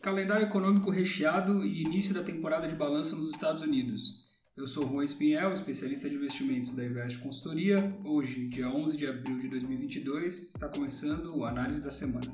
Calendário 0.00 0.46
econômico 0.46 0.90
recheado 0.90 1.64
e 1.64 1.82
início 1.82 2.14
da 2.14 2.22
temporada 2.22 2.68
de 2.68 2.74
balança 2.74 3.16
nos 3.16 3.30
Estados 3.30 3.62
Unidos. 3.62 4.24
Eu 4.56 4.66
sou 4.66 4.88
Juan 4.88 5.04
Espinhel, 5.04 5.52
especialista 5.52 6.08
de 6.08 6.14
investimentos 6.14 6.74
da 6.74 6.84
Invest 6.84 7.18
Consultoria. 7.18 7.94
Hoje, 8.04 8.46
dia 8.48 8.68
11 8.68 8.96
de 8.96 9.06
abril 9.06 9.38
de 9.38 9.48
2022, 9.48 10.54
está 10.54 10.68
começando 10.68 11.36
o 11.36 11.44
Análise 11.44 11.82
da 11.82 11.90
Semana. 11.90 12.32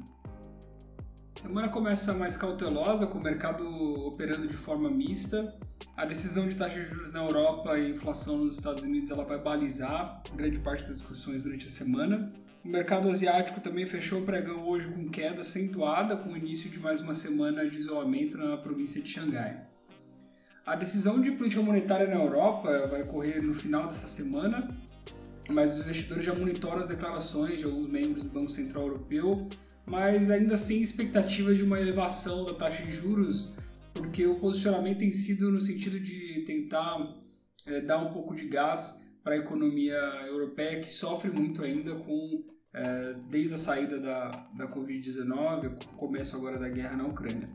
A 1.35 1.41
semana 1.41 1.69
começa 1.69 2.12
mais 2.12 2.37
cautelosa, 2.37 3.07
com 3.07 3.19
o 3.19 3.23
mercado 3.23 3.65
operando 4.07 4.47
de 4.47 4.55
forma 4.55 4.89
mista. 4.89 5.59
A 5.97 6.05
decisão 6.05 6.47
de 6.47 6.57
taxa 6.57 6.81
de 6.81 6.87
juros 6.87 7.11
na 7.11 7.25
Europa 7.25 7.79
e 7.79 7.91
inflação 7.91 8.39
nos 8.39 8.57
Estados 8.57 8.85
Unidos 8.85 9.11
ela 9.11 9.25
vai 9.25 9.39
balizar 9.39 10.23
grande 10.35 10.61
parte 10.61 10.83
das 10.83 10.99
discussões 10.99 11.43
durante 11.43 11.67
a 11.67 11.71
semana. 11.71 12.33
O 12.65 12.69
mercado 12.69 13.09
asiático 13.09 13.61
também 13.61 13.85
fechou 13.85 14.21
o 14.21 14.25
pregão 14.25 14.69
hoje 14.69 14.87
com 14.87 15.09
queda 15.09 15.41
acentuada, 15.41 16.16
com 16.16 16.30
o 16.30 16.37
início 16.37 16.70
de 16.70 16.79
mais 16.79 17.01
uma 17.01 17.12
semana 17.12 17.69
de 17.69 17.77
isolamento 17.77 18.39
na 18.39 18.57
província 18.57 19.03
de 19.03 19.09
Xangai. 19.09 19.66
A 20.65 20.77
decisão 20.77 21.20
de 21.20 21.33
política 21.33 21.61
monetária 21.61 22.06
na 22.06 22.15
Europa 22.15 22.87
vai 22.87 23.03
ocorrer 23.03 23.43
no 23.43 23.53
final 23.53 23.89
dessa 23.89 24.06
semana, 24.06 24.69
mas 25.48 25.75
os 25.75 25.80
investidores 25.80 26.25
já 26.25 26.33
monitoram 26.33 26.79
as 26.79 26.87
declarações 26.87 27.59
de 27.59 27.65
alguns 27.65 27.89
membros 27.89 28.23
do 28.23 28.30
Banco 28.30 28.48
Central 28.48 28.87
Europeu, 28.87 29.48
mas 29.84 30.31
ainda 30.31 30.56
sem 30.56 30.81
expectativas 30.81 31.59
de 31.59 31.65
uma 31.65 31.81
elevação 31.81 32.45
da 32.45 32.55
taxa 32.55 32.84
de 32.84 32.92
juros, 32.92 33.56
porque 33.92 34.25
o 34.25 34.37
posicionamento 34.37 34.98
tem 34.98 35.11
sido 35.11 35.51
no 35.51 35.61
sentido 35.61 35.98
de 35.98 36.45
tentar 36.47 37.12
é, 37.67 37.81
dar 37.81 37.98
um 37.98 38.12
pouco 38.12 38.37
de 38.37 38.47
gás 38.47 39.12
para 39.23 39.35
a 39.35 39.39
economia 39.39 39.97
europeia, 40.27 40.81
que 40.81 40.91
sofre 40.91 41.31
muito 41.31 41.62
ainda 41.62 41.95
com 41.95 42.45
é, 42.75 43.15
desde 43.29 43.55
a 43.55 43.59
saída 43.59 44.01
da, 44.01 44.31
da 44.57 44.67
Covid-19, 44.67 45.73
o 45.93 45.97
começo 45.97 46.37
agora 46.37 46.59
da 46.59 46.69
guerra 46.69 46.97
na 46.97 47.07
Ucrânia. 47.07 47.47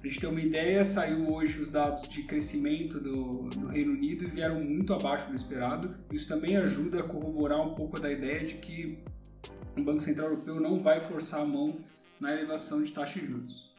Para 0.00 0.08
a 0.08 0.10
gente 0.10 0.20
ter 0.20 0.26
uma 0.26 0.40
ideia, 0.40 0.82
saiu 0.82 1.30
hoje 1.30 1.60
os 1.60 1.68
dados 1.68 2.08
de 2.08 2.22
crescimento 2.22 2.98
do, 2.98 3.50
do 3.50 3.66
Reino 3.66 3.92
Unido 3.92 4.24
e 4.24 4.28
vieram 4.28 4.60
muito 4.60 4.94
abaixo 4.94 5.28
do 5.28 5.34
esperado. 5.34 5.90
Isso 6.10 6.26
também 6.26 6.56
ajuda 6.56 7.00
a 7.00 7.04
corroborar 7.04 7.60
um 7.60 7.74
pouco 7.74 8.00
da 8.00 8.10
ideia 8.10 8.44
de 8.44 8.54
que 8.54 9.04
o 9.78 9.82
Banco 9.82 10.00
Central 10.00 10.30
Europeu 10.30 10.58
não 10.58 10.80
vai 10.80 11.00
forçar 11.00 11.42
a 11.42 11.44
mão 11.44 11.76
na 12.18 12.32
elevação 12.32 12.82
de 12.82 12.92
taxa 12.92 13.20
de 13.20 13.26
juros. 13.26 13.70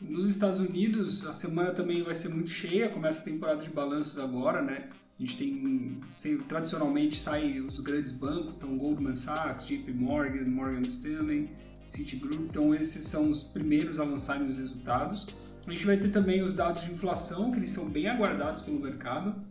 Nos 0.00 0.28
Estados 0.28 0.60
Unidos, 0.60 1.26
a 1.26 1.32
semana 1.32 1.72
também 1.72 2.02
vai 2.02 2.14
ser 2.14 2.30
muito 2.30 2.50
cheia, 2.50 2.88
começa 2.88 3.20
a 3.20 3.24
temporada 3.24 3.60
de 3.60 3.68
balanços 3.68 4.18
agora, 4.18 4.62
né? 4.62 4.88
A 5.20 5.22
gente 5.22 5.36
tem, 5.36 6.00
sempre, 6.08 6.46
tradicionalmente, 6.46 7.14
saem 7.14 7.60
os 7.60 7.78
grandes 7.78 8.10
bancos, 8.10 8.56
então 8.56 8.78
Goldman 8.78 9.14
Sachs, 9.14 9.66
JP 9.66 9.92
Morgan, 9.92 10.50
Morgan 10.50 10.80
Stanley, 10.86 11.50
Citigroup, 11.84 12.48
então 12.48 12.74
esses 12.74 13.04
são 13.04 13.28
os 13.28 13.42
primeiros 13.42 14.00
a 14.00 14.04
lançarem 14.04 14.48
os 14.48 14.56
resultados. 14.56 15.26
A 15.66 15.70
gente 15.70 15.84
vai 15.84 15.98
ter 15.98 16.08
também 16.08 16.42
os 16.42 16.54
dados 16.54 16.84
de 16.84 16.92
inflação, 16.92 17.50
que 17.50 17.58
eles 17.58 17.68
são 17.68 17.90
bem 17.90 18.08
aguardados 18.08 18.62
pelo 18.62 18.80
mercado, 18.80 19.44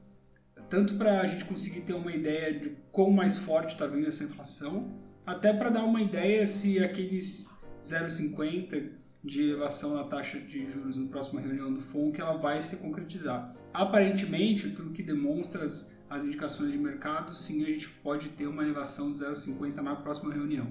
tanto 0.67 0.95
para 0.95 1.22
a 1.22 1.26
gente 1.28 1.45
conseguir 1.45 1.81
ter 1.81 1.94
uma 1.94 2.11
ideia 2.11 2.59
de 2.59 2.76
quão 2.92 3.11
mais 3.11 3.38
forte 3.38 3.73
está 3.73 3.86
vindo 3.86 4.08
essa 4.08 4.23
inflação, 4.23 4.92
até 5.23 5.54
para 5.54 5.70
dar 5.70 5.83
uma 5.83 6.02
ideia 6.02 6.48
se 6.48 6.83
aqueles 6.83 7.48
0,50 7.83 8.89
de 9.23 9.42
elevação 9.42 9.95
na 9.95 10.03
taxa 10.03 10.39
de 10.39 10.66
juros 10.66 10.95
na 10.98 11.08
próxima 11.08 11.42
reunião 11.42 11.73
do 11.73 11.81
FONC 11.81 12.20
ela 12.20 12.38
vai 12.38 12.62
se 12.62 12.78
concretizar. 12.78 13.53
Aparentemente, 13.73 14.70
tudo 14.72 14.92
que 14.92 15.03
demonstra 15.03 15.64
as, 15.64 15.98
as 16.09 16.26
indicações 16.26 16.72
de 16.72 16.78
mercado, 16.78 17.36
sim, 17.36 17.64
a 17.64 17.67
gente 17.67 17.89
pode 17.89 18.30
ter 18.30 18.48
uma 18.48 18.64
elevação 18.64 19.11
de 19.11 19.20
0,50 19.20 19.78
na 19.78 19.95
próxima 19.95 20.34
reunião. 20.34 20.67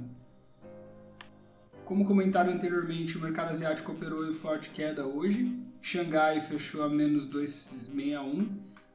Como 1.84 2.05
comentado 2.05 2.50
anteriormente, 2.50 3.16
o 3.16 3.20
mercado 3.20 3.50
asiático 3.50 3.92
operou 3.92 4.27
em 4.28 4.32
forte 4.32 4.70
queda 4.70 5.06
hoje. 5.06 5.58
Xangai 5.80 6.40
fechou 6.40 6.83
a 6.83 6.88
menos 6.88 7.27
2,61. 7.27 8.46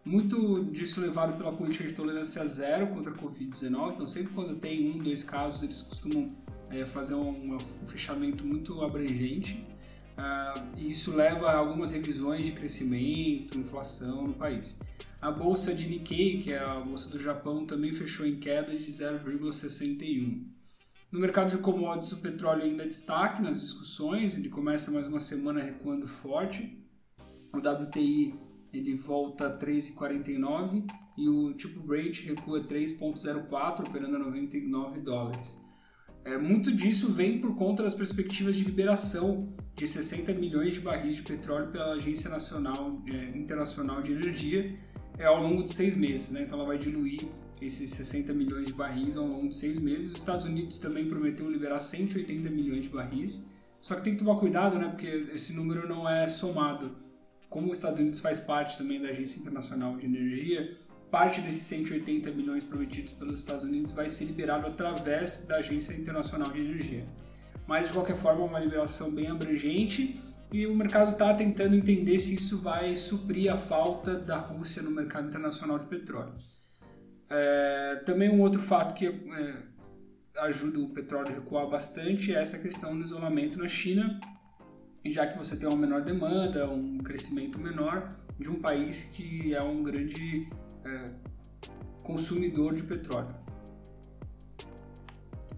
Muito 0.05 0.66
disso 0.66 0.99
levado 0.99 1.38
pela 1.38 1.53
política 1.53 1.85
de 1.85 1.94
tolerância 1.94 2.45
zero 2.45 2.88
contra 2.88 3.11
a 3.11 3.16
Covid-19. 3.16 3.94
Então, 3.94 4.05
sempre 4.05 4.33
quando 4.33 4.57
tem 4.57 4.91
um, 4.91 4.99
dois 4.99 5.23
casos, 5.23 5.63
eles 5.63 5.81
costumam 5.81 6.28
é, 6.73 6.85
fazer 6.85 7.16
um, 7.16 7.56
um, 7.56 7.59
fechamento 7.85 8.45
muito 8.45 8.81
abrangente. 8.81 9.61
Uh, 10.17 10.79
isso 10.79 11.16
leva 11.16 11.50
a 11.50 11.57
algumas 11.57 11.91
revisões 11.91 12.45
de 12.45 12.51
crescimento, 12.51 13.57
inflação 13.57 14.23
no 14.23 14.34
país. 14.34 14.78
A 15.22 15.31
bolsa 15.31 15.73
de 15.73 15.88
Nikkei, 15.88 16.39
que 16.39 16.51
é 16.53 16.59
a 16.59 16.79
bolsa 16.79 17.09
do 17.09 17.17
Japão, 17.19 17.66
também 17.66 17.94
fechou 17.94 18.25
em 18.25 18.35
queda 18.35 18.73
de 18.73 18.91
0,61. 18.91 20.45
No 21.11 21.19
mercado 21.19 21.50
de 21.50 21.57
commodities, 21.59 22.11
o 22.11 22.17
petróleo 22.17 22.63
ainda 22.63 22.84
é 22.84 22.88
destaque 22.88 23.41
nas 23.41 23.61
discussões, 23.61 24.38
ele 24.38 24.50
começa 24.50 24.91
mais 24.91 25.07
uma 25.07 25.19
semana 25.19 25.61
recuando 25.61 26.07
forte. 26.07 26.78
O 27.53 27.59
WTI 27.59 28.34
ele 28.73 28.95
volta 28.95 29.47
a 29.47 29.57
3,49 29.57 30.85
e 31.16 31.29
o 31.29 31.53
tipo 31.53 31.79
Brent 31.79 32.25
recua 32.25 32.61
3,04, 32.61 33.88
operando 33.88 34.16
a 34.16 34.19
99 34.19 35.00
dólares. 35.01 35.62
É, 36.25 36.38
muito 36.38 36.72
disso 36.72 37.11
vem 37.11 37.39
por 37.39 37.53
conta 37.56 37.84
das 37.84 37.94
perspectivas 37.94 38.56
de 38.56 38.63
liberação 38.63 39.39
de 39.75 39.85
60 39.85 40.34
milhões 40.34 40.73
de 40.73 40.79
barris 40.79 41.17
de 41.17 41.22
petróleo 41.22 41.67
pela 41.67 41.94
Agência 41.94 42.29
Nacional, 42.29 42.91
é, 43.07 43.38
Internacional 43.38 44.01
de 44.01 44.13
Energia 44.13 44.73
é, 45.17 45.25
ao 45.25 45.41
longo 45.41 45.63
de 45.63 45.73
seis 45.73 45.95
meses. 45.95 46.31
Né? 46.31 46.44
Então 46.44 46.57
ela 46.57 46.67
vai 46.67 46.78
diluir 46.78 47.28
esses 47.61 47.89
60 47.91 48.34
milhões 48.34 48.67
de 48.67 48.73
barris 48.73 49.17
ao 49.17 49.25
longo 49.25 49.50
de 49.50 49.56
seis 49.56 49.78
meses. 49.79 50.11
Os 50.11 50.17
Estados 50.17 50.45
Unidos 50.45 50.79
também 50.79 51.07
prometeu 51.07 51.50
liberar 51.50 51.79
180 51.79 52.50
milhões 52.50 52.84
de 52.84 52.90
barris. 52.90 53.50
Só 53.81 53.95
que 53.95 54.03
tem 54.03 54.13
que 54.13 54.23
tomar 54.23 54.40
cuidado, 54.40 54.78
né? 54.78 54.88
porque 54.88 55.28
esse 55.34 55.53
número 55.53 55.88
não 55.88 56.07
é 56.07 56.25
somado. 56.25 56.95
Como 57.50 57.69
os 57.69 57.78
Estados 57.78 58.00
Unidos 58.00 58.19
faz 58.19 58.40
parte 58.40 58.78
também 58.78 59.01
da 59.01 59.09
Agência 59.09 59.40
Internacional 59.40 59.97
de 59.97 60.05
Energia, 60.05 60.78
parte 61.13 61.41
desses 61.41 61.62
180 61.68 62.31
milhões 62.31 62.63
prometidos 62.63 63.13
pelos 63.13 63.40
Estados 63.40 63.63
Unidos 63.63 63.91
vai 63.91 64.09
ser 64.09 64.25
liberado 64.25 64.66
através 64.66 65.46
da 65.46 65.57
Agência 65.57 65.94
Internacional 65.94 66.51
de 66.51 66.62
Energia. 66.62 67.06
Mas, 67.68 67.90
de 67.90 67.94
qualquer 67.94 68.16
forma, 68.16 68.44
é 68.44 68.50
uma 68.50 68.59
liberação 68.59 69.12
bem 69.12 69.28
abrangente 69.28 70.19
e 70.52 70.66
o 70.66 70.75
mercado 70.75 71.12
está 71.12 71.31
tentando 71.35 71.75
entender 71.75 72.18
se 72.18 72.34
isso 72.34 72.57
vai 72.57 72.96
suprir 72.96 73.53
a 73.53 73.56
falta 73.56 74.16
da 74.16 74.40
Rússia 74.40 74.81
no 74.81 74.90
mercado 74.90 75.28
internacional 75.28 75.78
de 75.78 75.85
petróleo. 75.85 76.34
É, 77.29 78.02
também 78.07 78.31
um 78.31 78.41
outro 78.41 78.59
fato 78.59 78.96
que 78.96 79.06
é, 79.06 79.53
ajuda 80.40 80.79
o 80.79 80.90
petróleo 80.90 81.29
a 81.29 81.35
recuar 81.35 81.69
bastante 81.69 82.34
é 82.34 82.41
essa 82.41 82.57
questão 82.57 82.97
do 82.97 83.03
isolamento 83.03 83.59
na 83.59 83.68
China, 83.68 84.19
já 85.06 85.28
que 85.28 85.38
você 85.38 85.56
tem 85.57 85.69
uma 85.69 85.78
menor 85.78 86.02
demanda, 86.02 86.68
um 86.68 86.97
crescimento 86.97 87.59
menor 87.59 88.09
de 88.40 88.50
um 88.50 88.59
país 88.59 89.06
que 89.06 89.53
é 89.53 89.62
um 89.62 89.75
grande 89.75 90.50
é, 90.85 91.05
consumidor 92.03 92.75
de 92.75 92.83
petróleo. 92.83 93.35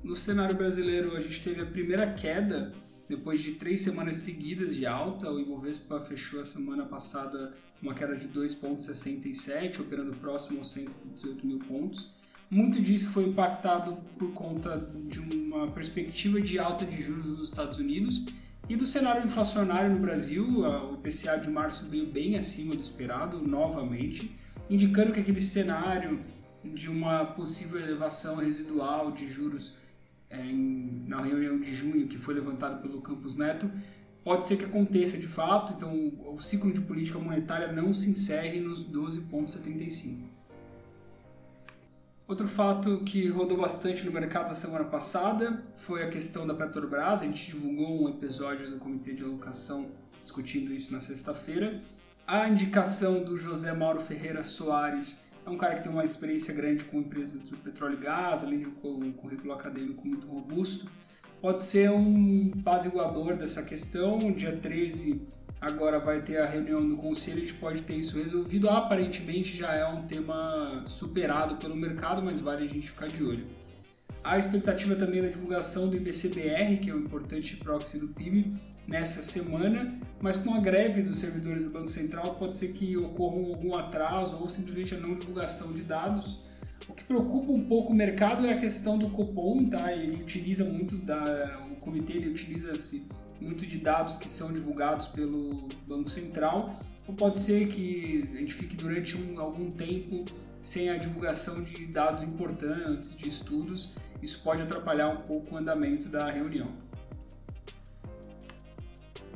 No 0.03 0.15
cenário 0.15 0.55
brasileiro, 0.55 1.17
a 1.17 1.19
gente 1.19 1.41
teve 1.41 1.61
a 1.61 1.65
primeira 1.65 2.13
queda 2.13 2.71
depois 3.09 3.41
de 3.41 3.53
três 3.53 3.81
semanas 3.81 4.17
seguidas 4.17 4.75
de 4.75 4.85
alta. 4.85 5.31
O 5.31 5.39
Ibovespa 5.39 5.99
fechou 5.99 6.39
a 6.39 6.43
semana 6.43 6.85
passada 6.85 7.53
uma 7.81 7.93
queda 7.93 8.15
de 8.15 8.27
2,67, 8.29 9.81
operando 9.81 10.15
próximo 10.17 10.59
aos 10.59 10.71
118 10.71 11.45
mil 11.45 11.59
pontos. 11.59 12.13
Muito 12.49 12.79
disso 12.79 13.09
foi 13.09 13.25
impactado 13.25 13.97
por 14.17 14.31
conta 14.33 14.89
de 15.07 15.19
uma 15.19 15.67
perspectiva 15.67 16.39
de 16.39 16.59
alta 16.59 16.85
de 16.85 17.01
juros 17.01 17.25
nos 17.25 17.49
Estados 17.49 17.79
Unidos 17.79 18.25
e 18.69 18.75
do 18.75 18.85
cenário 18.85 19.25
inflacionário 19.25 19.91
no 19.91 19.99
Brasil. 19.99 20.61
O 20.61 20.93
IPCA 20.95 21.37
de 21.37 21.49
março 21.49 21.87
veio 21.87 22.05
bem 22.05 22.37
acima 22.37 22.75
do 22.75 22.81
esperado, 22.81 23.41
novamente 23.41 24.35
indicando 24.69 25.13
que 25.13 25.19
aquele 25.19 25.41
cenário 25.41 26.19
de 26.63 26.89
uma 26.89 27.25
possível 27.25 27.79
elevação 27.79 28.37
residual 28.37 29.11
de 29.11 29.27
juros 29.27 29.77
é, 30.29 30.39
em, 30.43 31.03
na 31.07 31.21
reunião 31.21 31.59
de 31.59 31.73
junho 31.73 32.07
que 32.07 32.17
foi 32.17 32.33
levantado 32.33 32.81
pelo 32.81 33.01
Campos 33.01 33.35
Neto 33.35 33.69
pode 34.23 34.45
ser 34.45 34.57
que 34.57 34.65
aconteça 34.65 35.17
de 35.17 35.27
fato, 35.27 35.73
então 35.73 35.93
o 36.33 36.39
ciclo 36.39 36.73
de 36.73 36.81
política 36.81 37.19
monetária 37.19 37.71
não 37.71 37.93
se 37.93 38.09
encerre 38.09 38.59
nos 38.59 38.83
12,75. 38.83 40.35
Outro 42.27 42.47
fato 42.47 43.03
que 43.05 43.27
rodou 43.27 43.55
bastante 43.55 44.03
no 44.03 44.11
mercado 44.11 44.47
da 44.47 44.55
semana 44.55 44.85
passada 44.85 45.63
foi 45.75 46.01
a 46.01 46.09
questão 46.09 46.47
da 46.47 46.55
Petrobras. 46.55 47.21
A 47.21 47.25
gente 47.25 47.51
divulgou 47.51 48.03
um 48.03 48.09
episódio 48.09 48.67
do 48.71 48.79
Comitê 48.79 49.13
de 49.13 49.23
Alocação 49.23 49.91
discutindo 50.23 50.73
isso 50.73 50.91
na 50.91 50.99
sexta-feira. 50.99 51.79
A 52.27 52.49
indicação 52.49 53.23
do 53.23 53.37
José 53.37 53.71
Mauro 53.71 53.99
Ferreira 53.99 54.41
Soares 54.41 55.25
é 55.45 55.49
um 55.49 55.57
cara 55.57 55.75
que 55.75 55.83
tem 55.83 55.91
uma 55.91 56.03
experiência 56.03 56.51
grande 56.55 56.83
com 56.83 56.97
empresas 56.97 57.43
de 57.43 57.55
petróleo 57.55 57.93
e 57.93 58.03
gás, 58.03 58.43
além 58.43 58.61
de 58.61 58.67
um 58.67 59.11
currículo 59.11 59.53
acadêmico 59.53 60.07
muito 60.07 60.25
robusto. 60.25 60.89
Pode 61.39 61.61
ser 61.61 61.91
um 61.91 62.49
apaziguador 62.61 63.37
dessa 63.37 63.61
questão. 63.61 64.31
Dia 64.31 64.53
13 64.53 65.21
agora 65.61 65.99
vai 65.99 66.19
ter 66.19 66.37
a 66.37 66.47
reunião 66.47 66.87
do 66.87 66.95
conselho, 66.95 67.37
a 67.37 67.41
gente 67.41 67.53
pode 67.53 67.83
ter 67.83 67.93
isso 67.93 68.17
resolvido. 68.17 68.71
Aparentemente 68.71 69.55
já 69.55 69.71
é 69.75 69.85
um 69.85 70.07
tema 70.07 70.81
superado 70.83 71.57
pelo 71.57 71.75
mercado, 71.75 72.23
mas 72.23 72.39
vale 72.39 72.65
a 72.65 72.67
gente 72.67 72.89
ficar 72.89 73.05
de 73.05 73.23
olho. 73.23 73.43
A 74.23 74.35
expectativa 74.35 74.95
também 74.95 75.21
da 75.21 75.27
divulgação 75.27 75.87
do 75.87 75.95
IBCBR, 75.95 76.77
que 76.77 76.89
é 76.89 76.95
um 76.95 77.01
importante 77.01 77.55
proxy 77.57 77.99
do 77.99 78.07
PIB, 78.07 78.51
nessa 78.87 79.21
semana, 79.21 79.99
mas 80.25 80.37
com 80.37 80.55
a 80.55 80.59
greve 80.59 81.03
dos 81.03 81.19
servidores 81.19 81.65
do 81.65 81.69
Banco 81.69 81.87
Central 81.87 82.33
pode 82.33 82.55
ser 82.55 82.69
que 82.69 82.97
ocorra 82.97 83.37
algum 83.37 83.75
atraso 83.75 84.39
ou 84.41 84.49
simplesmente 84.49 84.95
a 84.95 84.97
não 84.97 85.13
divulgação 85.13 85.71
de 85.71 85.83
dados. 85.83 86.39
O 86.89 86.93
que 86.93 87.03
preocupa 87.03 87.51
um 87.51 87.63
pouco 87.67 87.93
o 87.93 87.95
mercado 87.95 88.43
é 88.43 88.51
a 88.51 88.57
questão 88.57 88.97
do 88.97 89.07
Copom, 89.11 89.69
tá? 89.69 89.93
Ele 89.93 90.23
utiliza 90.23 90.65
muito 90.65 90.97
da 90.97 91.59
o 91.71 91.75
comitê, 91.75 92.13
ele 92.13 92.29
utiliza 92.29 92.71
assim, 92.71 93.05
muito 93.39 93.67
de 93.67 93.77
dados 93.77 94.17
que 94.17 94.27
são 94.27 94.51
divulgados 94.51 95.05
pelo 95.05 95.67
Banco 95.87 96.09
Central. 96.09 96.75
Então 97.03 97.13
pode 97.13 97.37
ser 97.37 97.67
que 97.67 98.27
a 98.33 98.41
gente 98.41 98.55
fique 98.55 98.75
durante 98.75 99.15
um, 99.15 99.39
algum 99.39 99.69
tempo 99.69 100.25
sem 100.59 100.89
a 100.89 100.97
divulgação 100.97 101.61
de 101.61 101.85
dados 101.85 102.23
importantes, 102.23 103.15
de 103.15 103.27
estudos. 103.27 103.93
Isso 104.23 104.41
pode 104.43 104.63
atrapalhar 104.63 105.07
um 105.09 105.17
pouco 105.17 105.53
o 105.53 105.57
andamento 105.59 106.09
da 106.09 106.31
reunião. 106.31 106.73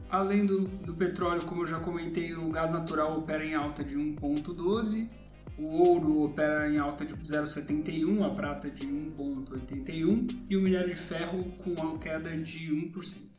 Além 0.10 0.46
do, 0.46 0.62
do 0.62 0.94
petróleo, 0.94 1.46
como 1.46 1.62
eu 1.62 1.68
já 1.68 1.80
comentei, 1.80 2.34
o 2.34 2.50
gás 2.50 2.72
natural 2.72 3.20
opera 3.20 3.46
em 3.46 3.54
alta 3.54 3.84
de 3.84 3.96
1,12, 3.96 5.08
o 5.56 5.70
ouro 5.70 6.24
opera 6.24 6.68
em 6.68 6.80
alta 6.80 7.06
de 7.06 7.14
0,71, 7.14 8.26
a 8.26 8.30
prata 8.32 8.72
de 8.72 8.88
1,81 8.88 10.46
e 10.50 10.58
o 10.58 10.62
minério 10.62 10.90
de 10.90 11.00
ferro 11.00 11.54
com 11.64 11.74
uma 11.74 12.00
queda 12.00 12.32
de 12.32 12.70
1%. 12.70 13.30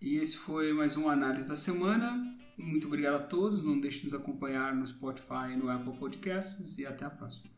E 0.00 0.16
esse 0.18 0.36
foi 0.36 0.72
mais 0.72 0.96
uma 0.96 1.12
análise 1.12 1.46
da 1.48 1.56
semana. 1.56 2.20
Muito 2.58 2.88
obrigado 2.88 3.14
a 3.14 3.20
todos. 3.20 3.62
Não 3.62 3.78
deixe 3.78 4.00
de 4.00 4.06
nos 4.06 4.14
acompanhar 4.14 4.74
no 4.74 4.84
Spotify 4.84 5.52
e 5.52 5.56
no 5.56 5.70
Apple 5.70 5.96
Podcasts. 5.96 6.78
E 6.78 6.84
até 6.84 7.04
a 7.04 7.10
próxima. 7.10 7.48